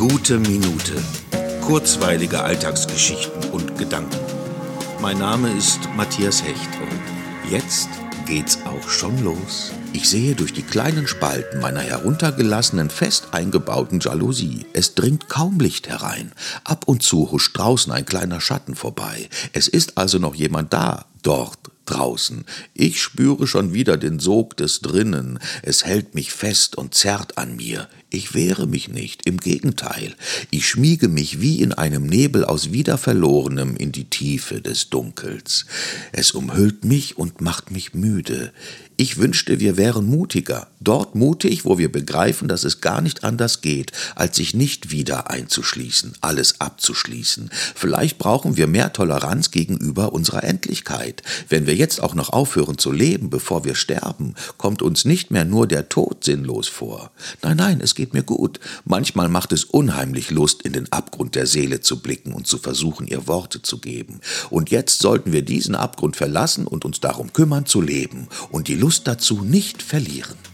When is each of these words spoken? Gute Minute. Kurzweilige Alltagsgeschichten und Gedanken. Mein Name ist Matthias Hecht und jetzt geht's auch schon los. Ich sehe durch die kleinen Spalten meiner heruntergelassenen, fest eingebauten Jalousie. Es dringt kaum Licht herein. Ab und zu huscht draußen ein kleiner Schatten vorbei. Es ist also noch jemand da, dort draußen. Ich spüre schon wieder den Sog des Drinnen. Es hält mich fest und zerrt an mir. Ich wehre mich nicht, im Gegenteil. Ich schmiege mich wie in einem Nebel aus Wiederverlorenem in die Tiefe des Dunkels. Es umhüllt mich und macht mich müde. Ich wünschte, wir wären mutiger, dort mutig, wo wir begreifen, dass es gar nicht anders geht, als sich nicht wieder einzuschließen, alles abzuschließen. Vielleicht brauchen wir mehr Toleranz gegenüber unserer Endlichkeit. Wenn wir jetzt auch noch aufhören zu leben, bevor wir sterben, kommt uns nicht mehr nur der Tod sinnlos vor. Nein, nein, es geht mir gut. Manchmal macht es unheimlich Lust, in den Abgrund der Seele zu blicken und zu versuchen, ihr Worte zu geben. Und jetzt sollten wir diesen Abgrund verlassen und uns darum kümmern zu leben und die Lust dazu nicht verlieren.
Gute 0.00 0.38
Minute. 0.38 0.94
Kurzweilige 1.60 2.42
Alltagsgeschichten 2.42 3.50
und 3.50 3.76
Gedanken. 3.76 4.16
Mein 5.02 5.18
Name 5.18 5.52
ist 5.52 5.78
Matthias 5.94 6.42
Hecht 6.42 6.70
und 6.80 7.50
jetzt 7.50 7.90
geht's 8.24 8.60
auch 8.64 8.88
schon 8.88 9.22
los. 9.22 9.72
Ich 9.92 10.08
sehe 10.08 10.34
durch 10.34 10.54
die 10.54 10.62
kleinen 10.62 11.06
Spalten 11.06 11.60
meiner 11.60 11.82
heruntergelassenen, 11.82 12.88
fest 12.88 13.28
eingebauten 13.32 14.00
Jalousie. 14.00 14.64
Es 14.72 14.94
dringt 14.94 15.28
kaum 15.28 15.60
Licht 15.60 15.86
herein. 15.90 16.32
Ab 16.64 16.84
und 16.86 17.02
zu 17.02 17.30
huscht 17.30 17.58
draußen 17.58 17.92
ein 17.92 18.06
kleiner 18.06 18.40
Schatten 18.40 18.76
vorbei. 18.76 19.28
Es 19.52 19.68
ist 19.68 19.98
also 19.98 20.16
noch 20.16 20.34
jemand 20.34 20.72
da, 20.72 21.04
dort 21.22 21.59
draußen. 21.90 22.44
Ich 22.74 23.02
spüre 23.02 23.46
schon 23.46 23.72
wieder 23.72 23.96
den 23.96 24.18
Sog 24.18 24.56
des 24.56 24.80
Drinnen. 24.80 25.38
Es 25.62 25.84
hält 25.84 26.14
mich 26.14 26.32
fest 26.32 26.76
und 26.76 26.94
zerrt 26.94 27.38
an 27.38 27.56
mir. 27.56 27.88
Ich 28.10 28.34
wehre 28.34 28.66
mich 28.66 28.88
nicht, 28.88 29.26
im 29.26 29.38
Gegenteil. 29.38 30.14
Ich 30.50 30.68
schmiege 30.68 31.08
mich 31.08 31.40
wie 31.40 31.62
in 31.62 31.72
einem 31.72 32.06
Nebel 32.06 32.44
aus 32.44 32.72
Wiederverlorenem 32.72 33.76
in 33.76 33.92
die 33.92 34.10
Tiefe 34.10 34.60
des 34.60 34.90
Dunkels. 34.90 35.66
Es 36.12 36.32
umhüllt 36.32 36.84
mich 36.84 37.18
und 37.18 37.40
macht 37.40 37.70
mich 37.70 37.94
müde. 37.94 38.52
Ich 39.00 39.16
wünschte, 39.16 39.60
wir 39.60 39.78
wären 39.78 40.04
mutiger, 40.04 40.66
dort 40.78 41.14
mutig, 41.14 41.64
wo 41.64 41.78
wir 41.78 41.90
begreifen, 41.90 42.48
dass 42.48 42.64
es 42.64 42.82
gar 42.82 43.00
nicht 43.00 43.24
anders 43.24 43.62
geht, 43.62 43.92
als 44.14 44.36
sich 44.36 44.52
nicht 44.52 44.90
wieder 44.90 45.30
einzuschließen, 45.30 46.18
alles 46.20 46.60
abzuschließen. 46.60 47.48
Vielleicht 47.74 48.18
brauchen 48.18 48.58
wir 48.58 48.66
mehr 48.66 48.92
Toleranz 48.92 49.52
gegenüber 49.52 50.12
unserer 50.12 50.44
Endlichkeit. 50.44 51.22
Wenn 51.48 51.66
wir 51.66 51.74
jetzt 51.76 52.02
auch 52.02 52.14
noch 52.14 52.28
aufhören 52.28 52.76
zu 52.76 52.92
leben, 52.92 53.30
bevor 53.30 53.64
wir 53.64 53.74
sterben, 53.74 54.34
kommt 54.58 54.82
uns 54.82 55.06
nicht 55.06 55.30
mehr 55.30 55.46
nur 55.46 55.66
der 55.66 55.88
Tod 55.88 56.22
sinnlos 56.22 56.68
vor. 56.68 57.10
Nein, 57.40 57.56
nein, 57.56 57.80
es 57.80 57.94
geht 57.94 58.12
mir 58.12 58.22
gut. 58.22 58.60
Manchmal 58.84 59.30
macht 59.30 59.52
es 59.52 59.64
unheimlich 59.64 60.30
Lust, 60.30 60.60
in 60.60 60.74
den 60.74 60.92
Abgrund 60.92 61.36
der 61.36 61.46
Seele 61.46 61.80
zu 61.80 62.02
blicken 62.02 62.34
und 62.34 62.46
zu 62.46 62.58
versuchen, 62.58 63.06
ihr 63.06 63.26
Worte 63.26 63.62
zu 63.62 63.78
geben. 63.78 64.20
Und 64.50 64.68
jetzt 64.68 64.98
sollten 64.98 65.32
wir 65.32 65.40
diesen 65.40 65.74
Abgrund 65.74 66.16
verlassen 66.16 66.66
und 66.66 66.84
uns 66.84 67.00
darum 67.00 67.32
kümmern 67.32 67.64
zu 67.64 67.80
leben 67.80 68.28
und 68.50 68.68
die 68.68 68.74
Lust 68.74 68.89
dazu 68.98 69.42
nicht 69.42 69.82
verlieren. 69.82 70.49